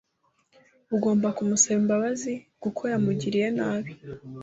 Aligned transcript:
Ugomba 0.95 1.27
kumusaba 1.37 1.77
imbabazi 1.81 2.33
kuko 2.61 2.81
yamugiriye 2.91 3.47
nabi. 3.57 3.91